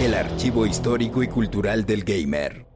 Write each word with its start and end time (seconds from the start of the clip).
El 0.00 0.14
archivo 0.14 0.66
histórico 0.66 1.22
y 1.22 1.28
cultural 1.28 1.86
del 1.86 2.02
gamer. 2.02 2.66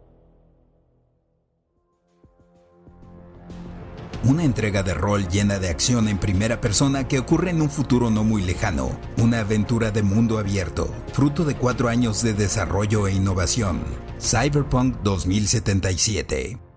Una 4.22 4.44
entrega 4.44 4.82
de 4.84 4.94
rol 4.94 5.26
llena 5.28 5.58
de 5.58 5.68
acción 5.68 6.06
en 6.06 6.18
primera 6.18 6.60
persona 6.60 7.08
que 7.08 7.18
ocurre 7.18 7.50
en 7.50 7.62
un 7.62 7.70
futuro 7.70 8.10
no 8.10 8.22
muy 8.22 8.42
lejano. 8.42 8.96
Una 9.16 9.40
aventura 9.40 9.90
de 9.90 10.02
mundo 10.02 10.38
abierto, 10.38 10.94
fruto 11.12 11.44
de 11.44 11.56
cuatro 11.56 11.88
años 11.88 12.22
de 12.22 12.32
desarrollo 12.32 13.08
e 13.08 13.14
innovación. 13.14 13.82
Cyberpunk 14.20 14.98
2077. 15.02 16.67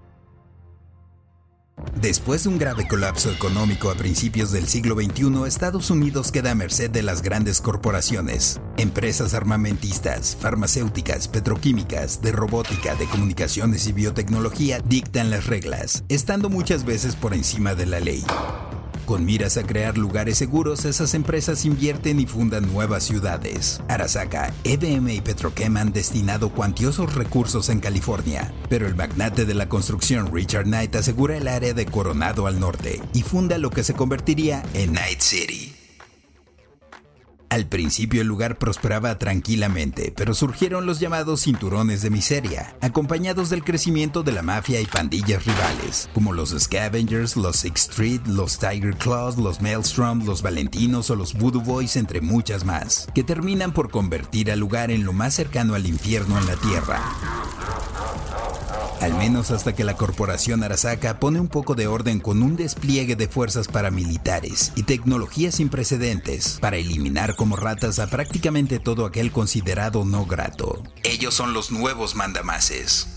Después 2.02 2.44
de 2.44 2.49
un 2.49 2.58
grave 2.58 2.88
colapso 2.88 3.31
económico 3.31 3.91
a 3.91 3.95
principios 3.95 4.52
del 4.52 4.67
siglo 4.67 4.95
XXI, 4.95 5.45
Estados 5.45 5.91
Unidos 5.91 6.31
queda 6.31 6.52
a 6.52 6.55
merced 6.55 6.90
de 6.90 7.04
las 7.04 7.21
grandes 7.21 7.62
corporaciones. 7.62 8.59
Empresas 8.77 9.34
armamentistas, 9.34 10.35
farmacéuticas, 10.40 11.27
petroquímicas, 11.27 12.21
de 12.21 12.31
robótica, 12.31 12.95
de 12.95 13.05
comunicaciones 13.05 13.88
y 13.88 13.94
biotecnología 13.94 14.80
dictan 14.80 15.30
las 15.30 15.45
reglas, 15.45 16.04
estando 16.09 16.49
muchas 16.49 16.85
veces 16.85 17.16
por 17.16 17.34
encima 17.34 17.76
de 17.76 17.85
la 17.85 17.99
ley. 17.99 18.23
Con 19.12 19.26
miras 19.26 19.58
a 19.58 19.64
crear 19.64 19.98
lugares 19.98 20.38
seguros, 20.38 20.86
esas 20.86 21.14
empresas 21.16 21.66
invierten 21.66 22.22
y 22.22 22.26
fundan 22.26 22.72
nuevas 22.72 23.04
ciudades. 23.04 23.82
Arasaka, 23.90 24.54
EBM 24.64 25.10
y 25.10 25.20
Petrochem 25.20 25.76
han 25.76 25.92
destinado 25.92 26.54
cuantiosos 26.54 27.14
recursos 27.14 27.68
en 27.68 27.82
California, 27.82 28.54
pero 28.70 28.88
el 28.88 28.96
magnate 28.96 29.46
de 29.46 29.54
la 29.54 29.68
construcción 29.68 30.34
Richard 30.34 30.64
Knight 30.64 30.96
asegura 30.96 31.35
el 31.35 31.50
área 31.50 31.74
de 31.74 31.88
Coronado 31.88 32.48
al 32.48 32.62
norte 32.62 33.02
y 33.13 33.24
funda 33.24 33.58
lo 33.58 33.70
que 33.70 33.84
se 33.84 33.96
convertiría 33.96 34.63
en 34.76 34.94
Night 34.94 35.20
City. 35.20 35.80
Al 37.52 37.66
principio 37.66 38.21
el 38.21 38.27
lugar 38.27 38.57
prosperaba 38.57 39.20
tranquilamente, 39.20 40.13
pero 40.16 40.34
surgieron 40.34 40.85
los 40.85 41.02
llamados 41.02 41.41
cinturones 41.41 42.02
de 42.02 42.10
miseria, 42.10 42.77
acompañados 42.80 43.49
del 43.49 43.66
crecimiento 43.66 44.24
de 44.24 44.32
la 44.32 44.41
mafia 44.41 44.80
y 44.80 44.85
pandillas 44.85 45.44
rivales, 45.44 46.10
como 46.13 46.32
los 46.32 46.55
Scavengers, 46.57 47.35
los 47.35 47.57
Sixth 47.57 47.91
Street, 47.91 48.22
los 48.26 48.57
Tiger 48.57 48.96
Claws, 48.96 49.38
los 49.38 49.60
Maelstrom, 49.60 50.26
los 50.26 50.41
Valentinos 50.41 51.10
o 51.10 51.18
los 51.18 51.34
Voodoo 51.34 51.60
Boys, 51.60 51.98
entre 51.98 52.22
muchas 52.22 52.63
más, 52.63 53.10
que 53.13 53.26
terminan 53.26 53.74
por 53.74 53.91
convertir 53.91 54.49
al 54.49 54.60
lugar 54.60 54.90
en 54.90 55.04
lo 55.04 55.12
más 55.12 55.34
cercano 55.34 55.76
al 55.76 55.85
infierno 55.85 56.38
en 56.40 56.46
la 56.46 56.55
tierra 56.55 57.41
al 59.02 59.16
menos 59.16 59.49
hasta 59.49 59.74
que 59.74 59.84
la 59.84 59.96
corporación 59.96 60.63
Arasaka 60.63 61.20
pone 61.20 61.40
un 61.40 61.48
poco 61.48 61.74
de 61.74 61.88
orden 61.88 62.20
con 62.20 62.44
un 62.44 62.55
despliegue 62.55 63.16
de 63.16 63.27
fuerzas 63.27 63.68
paramilitares 63.68 64.72
y 64.75 64.84
tecnologías 64.84 65.56
sin 65.56 65.69
precedentes 65.69 66.59
para 66.62 66.78
eliminar 66.78 67.35
como 67.35 67.56
ratas 67.56 67.97
a 68.00 68.07
prácticamente 68.07 68.79
todo 68.79 69.06
aquel 69.06 69.31
considerado 69.31 70.06
no 70.06 70.25
grato. 70.25 70.84
Ellos 71.03 71.34
son 71.34 71.53
los 71.53 71.72
nuevos 71.72 72.16
mandamases. 72.16 73.07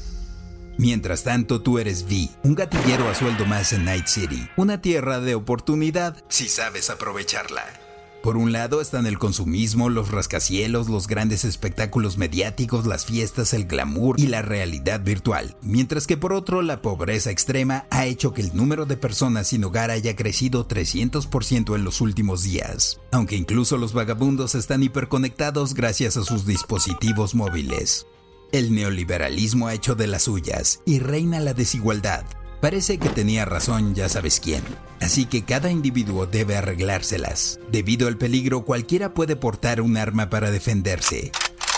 Mientras 0.78 1.22
tanto, 1.22 1.60
tú 1.60 1.78
eres 1.78 2.02
V, 2.02 2.30
un 2.42 2.54
gatillero 2.54 3.08
a 3.08 3.14
sueldo 3.14 3.44
más 3.46 3.72
en 3.72 3.84
Night 3.84 4.06
City, 4.06 4.48
una 4.56 4.80
tierra 4.80 5.20
de 5.20 5.34
oportunidad 5.34 6.16
si 6.28 6.48
sabes 6.48 6.90
aprovecharla. 6.90 7.83
Por 8.24 8.38
un 8.38 8.52
lado 8.52 8.80
están 8.80 9.04
el 9.04 9.18
consumismo, 9.18 9.90
los 9.90 10.10
rascacielos, 10.10 10.88
los 10.88 11.08
grandes 11.08 11.44
espectáculos 11.44 12.16
mediáticos, 12.16 12.86
las 12.86 13.04
fiestas, 13.04 13.52
el 13.52 13.66
glamour 13.66 14.18
y 14.18 14.28
la 14.28 14.40
realidad 14.40 15.02
virtual, 15.04 15.58
mientras 15.60 16.06
que 16.06 16.16
por 16.16 16.32
otro 16.32 16.62
la 16.62 16.80
pobreza 16.80 17.30
extrema 17.30 17.84
ha 17.90 18.06
hecho 18.06 18.32
que 18.32 18.40
el 18.40 18.56
número 18.56 18.86
de 18.86 18.96
personas 18.96 19.48
sin 19.48 19.62
hogar 19.62 19.90
haya 19.90 20.16
crecido 20.16 20.66
300% 20.66 21.74
en 21.74 21.84
los 21.84 22.00
últimos 22.00 22.42
días, 22.42 22.98
aunque 23.12 23.36
incluso 23.36 23.76
los 23.76 23.92
vagabundos 23.92 24.54
están 24.54 24.82
hiperconectados 24.82 25.74
gracias 25.74 26.16
a 26.16 26.24
sus 26.24 26.46
dispositivos 26.46 27.34
móviles. 27.34 28.06
El 28.52 28.74
neoliberalismo 28.74 29.68
ha 29.68 29.74
hecho 29.74 29.96
de 29.96 30.06
las 30.06 30.22
suyas 30.22 30.80
y 30.86 30.98
reina 30.98 31.40
la 31.40 31.52
desigualdad, 31.52 32.24
Parece 32.64 32.96
que 32.96 33.10
tenía 33.10 33.44
razón 33.44 33.94
ya 33.94 34.08
sabes 34.08 34.40
quién. 34.40 34.62
Así 34.98 35.26
que 35.26 35.44
cada 35.44 35.70
individuo 35.70 36.24
debe 36.24 36.56
arreglárselas. 36.56 37.60
Debido 37.70 38.08
al 38.08 38.16
peligro, 38.16 38.64
cualquiera 38.64 39.12
puede 39.12 39.36
portar 39.36 39.82
un 39.82 39.98
arma 39.98 40.30
para 40.30 40.50
defenderse. 40.50 41.30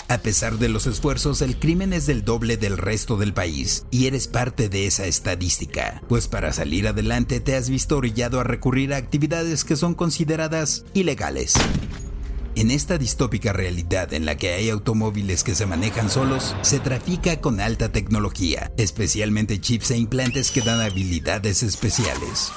A 0.07 0.19
pesar 0.19 0.59
de 0.59 0.69
los 0.69 0.87
esfuerzos, 0.87 1.41
el 1.41 1.59
crimen 1.59 1.91
es 1.91 2.05
del 2.05 2.23
doble 2.23 2.55
del 2.55 2.77
resto 2.77 3.17
del 3.17 3.33
país 3.33 3.85
y 3.91 4.07
eres 4.07 4.29
parte 4.29 4.69
de 4.69 4.87
esa 4.87 5.05
estadística, 5.07 6.01
pues 6.07 6.29
para 6.29 6.53
salir 6.53 6.87
adelante 6.87 7.41
te 7.41 7.57
has 7.57 7.69
visto 7.69 7.97
orillado 7.97 8.39
a 8.39 8.45
recurrir 8.45 8.93
a 8.93 8.97
actividades 8.97 9.65
que 9.65 9.75
son 9.75 9.93
consideradas 9.93 10.85
ilegales. 10.93 11.55
En 12.57 12.71
esta 12.71 12.97
distópica 12.97 13.53
realidad 13.53 14.15
en 14.15 14.25
la 14.25 14.35
que 14.35 14.55
hay 14.55 14.71
automóviles 14.71 15.43
que 15.43 15.53
se 15.53 15.67
manejan 15.67 16.09
solos, 16.09 16.55
se 16.63 16.79
trafica 16.79 17.39
con 17.39 17.59
alta 17.59 17.91
tecnología, 17.91 18.71
especialmente 18.77 19.61
chips 19.61 19.91
e 19.91 19.97
implantes 19.97 20.49
que 20.49 20.61
dan 20.61 20.81
habilidades 20.81 21.61
especiales. 21.61 22.51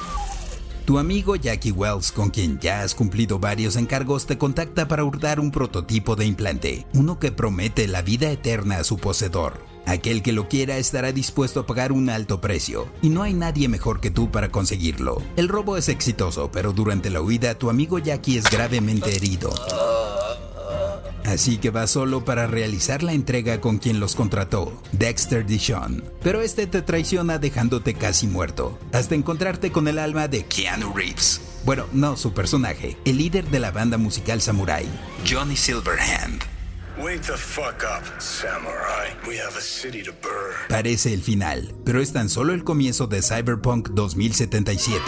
Tu 0.86 0.98
amigo 0.98 1.36
Jackie 1.36 1.72
Wells, 1.72 2.12
con 2.12 2.30
quien 2.30 2.58
ya 2.60 2.80
has 2.80 2.94
cumplido 2.94 3.38
varios 3.38 3.76
encargos, 3.76 4.24
te 4.24 4.38
contacta 4.38 4.88
para 4.88 5.04
hurtar 5.04 5.38
un 5.38 5.50
prototipo 5.50 6.16
de 6.16 6.24
implante, 6.24 6.86
uno 6.94 7.18
que 7.18 7.30
promete 7.30 7.86
la 7.86 8.00
vida 8.00 8.30
eterna 8.30 8.78
a 8.78 8.84
su 8.84 8.96
poseedor. 8.96 9.69
Aquel 9.90 10.22
que 10.22 10.30
lo 10.30 10.48
quiera 10.48 10.76
estará 10.76 11.10
dispuesto 11.10 11.58
a 11.58 11.66
pagar 11.66 11.90
un 11.90 12.10
alto 12.10 12.40
precio, 12.40 12.86
y 13.02 13.08
no 13.08 13.24
hay 13.24 13.34
nadie 13.34 13.66
mejor 13.66 14.00
que 14.00 14.12
tú 14.12 14.30
para 14.30 14.52
conseguirlo. 14.52 15.20
El 15.34 15.48
robo 15.48 15.76
es 15.76 15.88
exitoso, 15.88 16.52
pero 16.52 16.72
durante 16.72 17.10
la 17.10 17.20
huida 17.20 17.58
tu 17.58 17.70
amigo 17.70 17.98
Jackie 17.98 18.36
es 18.36 18.44
gravemente 18.48 19.16
herido. 19.16 19.52
Así 21.24 21.58
que 21.58 21.70
va 21.70 21.88
solo 21.88 22.24
para 22.24 22.46
realizar 22.46 23.02
la 23.02 23.14
entrega 23.14 23.60
con 23.60 23.78
quien 23.78 23.98
los 23.98 24.14
contrató, 24.14 24.80
Dexter 24.92 25.44
Dishon. 25.44 26.04
Pero 26.22 26.40
este 26.40 26.68
te 26.68 26.82
traiciona 26.82 27.38
dejándote 27.38 27.94
casi 27.94 28.28
muerto, 28.28 28.78
hasta 28.92 29.16
encontrarte 29.16 29.72
con 29.72 29.88
el 29.88 29.98
alma 29.98 30.28
de 30.28 30.44
Keanu 30.44 30.94
Reeves. 30.94 31.40
Bueno, 31.64 31.86
no 31.92 32.16
su 32.16 32.32
personaje, 32.32 32.96
el 33.04 33.18
líder 33.18 33.50
de 33.50 33.58
la 33.58 33.72
banda 33.72 33.98
musical 33.98 34.40
Samurai, 34.40 34.86
Johnny 35.28 35.56
Silverhand. 35.56 36.59
Parece 40.68 41.14
el 41.14 41.22
final, 41.22 41.74
pero 41.84 42.00
es 42.00 42.12
tan 42.12 42.28
solo 42.28 42.52
el 42.52 42.64
comienzo 42.64 43.06
de 43.06 43.22
Cyberpunk 43.22 43.90
2077 43.90 45.00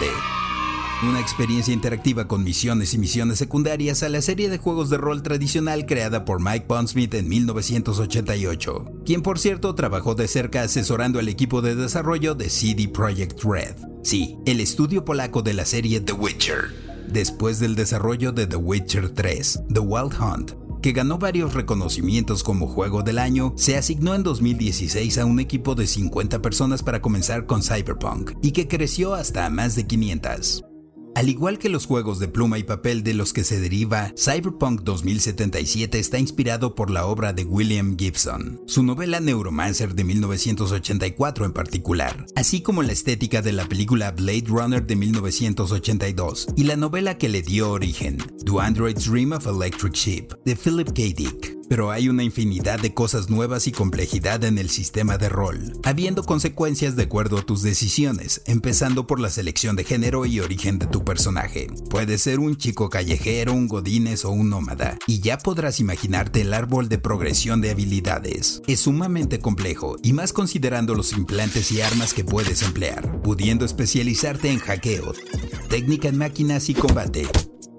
una 1.09 1.19
experiencia 1.19 1.73
interactiva 1.73 2.27
con 2.27 2.43
misiones 2.43 2.93
y 2.93 2.97
misiones 2.97 3.37
secundarias 3.37 4.03
a 4.03 4.09
la 4.09 4.21
serie 4.21 4.49
de 4.49 4.57
juegos 4.57 4.89
de 4.89 4.97
rol 4.97 5.21
tradicional 5.21 5.85
creada 5.85 6.23
por 6.23 6.41
Mike 6.41 6.65
Pondsmith 6.67 7.13
en 7.15 7.27
1988, 7.27 8.85
quien 9.05 9.21
por 9.21 9.39
cierto 9.39 9.75
trabajó 9.75 10.15
de 10.15 10.27
cerca 10.27 10.61
asesorando 10.61 11.19
al 11.19 11.27
equipo 11.27 11.61
de 11.61 11.75
desarrollo 11.75 12.35
de 12.35 12.49
CD 12.49 12.87
Projekt 12.87 13.43
Red. 13.43 13.75
Sí, 14.03 14.37
el 14.45 14.59
estudio 14.59 15.03
polaco 15.03 15.41
de 15.41 15.53
la 15.53 15.65
serie 15.65 15.99
The 15.99 16.13
Witcher. 16.13 16.83
Después 17.07 17.59
del 17.59 17.75
desarrollo 17.75 18.31
de 18.31 18.47
The 18.47 18.55
Witcher 18.55 19.09
3, 19.09 19.63
The 19.73 19.79
Wild 19.79 20.13
Hunt, 20.19 20.51
que 20.83 20.91
ganó 20.91 21.17
varios 21.17 21.53
reconocimientos 21.53 22.43
como 22.43 22.67
juego 22.67 23.03
del 23.03 23.17
año, 23.17 23.53
se 23.55 23.77
asignó 23.77 24.13
en 24.15 24.21
2016 24.21 25.17
a 25.17 25.25
un 25.25 25.39
equipo 25.39 25.75
de 25.75 25.87
50 25.87 26.41
personas 26.41 26.83
para 26.83 27.01
comenzar 27.01 27.45
con 27.45 27.63
Cyberpunk 27.63 28.33
y 28.43 28.51
que 28.51 28.67
creció 28.67 29.13
hasta 29.13 29.49
más 29.49 29.75
de 29.75 29.87
500. 29.87 30.72
Al 31.15 31.29
igual 31.29 31.59
que 31.59 31.69
los 31.69 31.85
juegos 31.85 32.17
de 32.19 32.27
pluma 32.27 32.57
y 32.57 32.63
papel 32.63 33.03
de 33.03 33.13
los 33.13 33.33
que 33.33 33.43
se 33.43 33.59
deriva, 33.59 34.13
Cyberpunk 34.17 34.81
2077 34.81 35.99
está 35.99 36.17
inspirado 36.17 36.73
por 36.73 36.89
la 36.89 37.05
obra 37.05 37.33
de 37.33 37.45
William 37.45 37.95
Gibson, 37.97 38.61
su 38.65 38.81
novela 38.81 39.19
Neuromancer 39.19 39.93
de 39.93 40.03
1984 40.03 41.45
en 41.45 41.53
particular, 41.53 42.25
así 42.35 42.61
como 42.61 42.81
la 42.81 42.93
estética 42.93 43.43
de 43.43 43.53
la 43.53 43.65
película 43.65 44.11
Blade 44.11 44.45
Runner 44.47 44.85
de 44.85 44.95
1982 44.95 46.47
y 46.55 46.63
la 46.63 46.77
novela 46.77 47.17
que 47.17 47.29
le 47.29 47.43
dio 47.43 47.69
origen, 47.71 48.17
Do 48.43 48.59
Androids 48.59 49.05
Dream 49.05 49.33
of 49.33 49.45
Electric 49.45 49.93
Sheep, 49.93 50.33
de 50.45 50.55
Philip 50.55 50.87
K. 50.87 51.01
Dick 51.15 51.52
pero 51.73 51.89
hay 51.89 52.07
una 52.07 52.21
infinidad 52.21 52.79
de 52.79 52.93
cosas 52.93 53.31
nuevas 53.31 53.65
y 53.65 53.71
complejidad 53.71 54.43
en 54.43 54.59
el 54.59 54.69
sistema 54.69 55.17
de 55.17 55.27
rol, 55.27 55.73
habiendo 55.81 56.23
consecuencias 56.23 56.95
de 56.95 57.01
acuerdo 57.01 57.39
a 57.39 57.41
tus 57.41 57.63
decisiones, 57.63 58.43
empezando 58.45 59.07
por 59.07 59.19
la 59.19 59.31
selección 59.31 59.75
de 59.75 59.83
género 59.83 60.27
y 60.27 60.39
origen 60.39 60.77
de 60.77 60.85
tu 60.85 61.03
personaje. 61.03 61.65
Puede 61.89 62.19
ser 62.19 62.39
un 62.39 62.57
chico 62.57 62.91
callejero, 62.91 63.53
un 63.53 63.67
godines 63.67 64.23
o 64.23 64.29
un 64.29 64.51
nómada, 64.51 64.99
y 65.07 65.19
ya 65.21 65.39
podrás 65.39 65.79
imaginarte 65.79 66.41
el 66.41 66.53
árbol 66.53 66.89
de 66.89 66.99
progresión 66.99 67.59
de 67.59 67.71
habilidades. 67.71 68.61
Es 68.67 68.81
sumamente 68.81 69.39
complejo, 69.39 69.95
y 70.03 70.13
más 70.13 70.31
considerando 70.31 70.93
los 70.93 71.13
implantes 71.13 71.71
y 71.71 71.81
armas 71.81 72.13
que 72.13 72.23
puedes 72.23 72.61
emplear, 72.61 73.19
pudiendo 73.23 73.65
especializarte 73.65 74.51
en 74.51 74.59
hackeo, 74.59 75.13
técnica 75.69 76.09
en 76.09 76.19
máquinas 76.19 76.69
y 76.69 76.75
combate, 76.75 77.25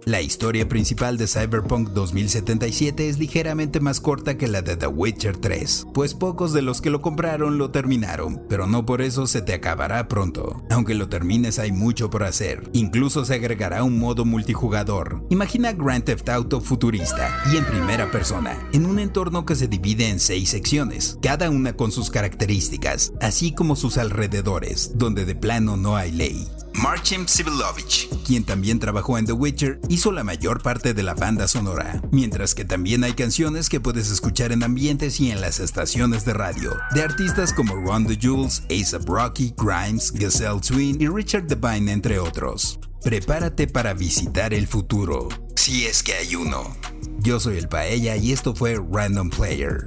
La 0.06 0.20
historia 0.20 0.68
principal 0.68 1.16
de 1.16 1.26
Cyberpunk 1.26 1.88
2077 1.90 3.08
es 3.08 3.18
ligeramente 3.18 3.80
más 3.80 4.00
corta 4.00 4.36
que 4.36 4.48
la 4.48 4.60
de 4.60 4.76
The 4.76 4.86
Witcher 4.86 5.38
3, 5.38 5.86
pues 5.94 6.12
pocos 6.12 6.52
de 6.52 6.60
los 6.60 6.82
que 6.82 6.90
lo 6.90 7.00
compraron 7.00 7.56
lo 7.56 7.70
terminaron, 7.70 8.42
pero 8.46 8.66
no 8.66 8.84
por 8.84 9.00
eso 9.00 9.26
se 9.26 9.40
te 9.40 9.54
acabará 9.54 10.06
pronto. 10.06 10.62
Aunque 10.68 10.94
lo 10.94 11.08
termines 11.08 11.58
hay 11.58 11.72
mucho 11.72 12.10
por 12.10 12.22
hacer, 12.24 12.68
incluso 12.74 13.24
se 13.24 13.36
agregará 13.36 13.82
un 13.82 13.98
modo 13.98 14.26
multijugador. 14.26 15.24
Imagina 15.30 15.72
Grand 15.72 16.04
Theft 16.04 16.28
Auto 16.28 16.60
futurista 16.60 17.42
y 17.50 17.56
en 17.56 17.64
primera 17.64 18.10
persona, 18.10 18.58
en 18.74 18.84
un 18.84 18.98
entorno 18.98 19.46
que 19.46 19.56
se 19.56 19.68
divide 19.68 20.10
en 20.10 20.20
seis 20.20 20.50
secciones, 20.50 21.18
cada 21.22 21.48
una 21.48 21.78
con 21.78 21.90
sus 21.92 22.10
características, 22.10 23.14
así 23.22 23.54
como 23.54 23.74
sus 23.74 23.96
alrededores, 23.96 24.92
donde 24.96 25.24
de 25.24 25.34
plano 25.34 25.78
no 25.78 25.96
hay 25.96 26.12
ley. 26.12 26.46
Marcin 26.74 27.26
Sibilovich, 27.28 28.08
quien 28.26 28.44
también 28.44 28.78
trabajó 28.78 29.16
en 29.16 29.26
The 29.26 29.32
Witcher, 29.32 29.80
hizo 29.88 30.10
la 30.10 30.24
mayor 30.24 30.62
parte 30.62 30.92
de 30.92 31.02
la 31.02 31.14
banda 31.14 31.46
sonora, 31.46 32.02
mientras 32.10 32.54
que 32.54 32.64
también 32.64 33.04
hay 33.04 33.12
canciones 33.12 33.68
que 33.68 33.80
puedes 33.80 34.10
escuchar 34.10 34.50
en 34.52 34.62
ambientes 34.64 35.20
y 35.20 35.30
en 35.30 35.40
las 35.40 35.60
estaciones 35.60 36.24
de 36.24 36.34
radio, 36.34 36.76
de 36.92 37.02
artistas 37.02 37.52
como 37.52 37.74
Ron 37.76 38.06
the 38.06 38.18
Jules, 38.20 38.64
A$AP 38.70 39.08
Rocky, 39.08 39.54
Grimes, 39.56 40.12
Gazelle 40.12 40.60
Twin 40.60 41.00
y 41.00 41.06
Richard 41.06 41.46
Devine, 41.46 41.92
entre 41.92 42.18
otros. 42.18 42.80
Prepárate 43.02 43.68
para 43.68 43.94
visitar 43.94 44.52
el 44.52 44.66
futuro, 44.66 45.28
si 45.54 45.86
es 45.86 46.02
que 46.02 46.14
hay 46.14 46.34
uno. 46.34 46.76
Yo 47.20 47.38
soy 47.38 47.56
el 47.58 47.68
Paella 47.68 48.16
y 48.16 48.32
esto 48.32 48.54
fue 48.54 48.80
Random 48.90 49.30
Player. 49.30 49.86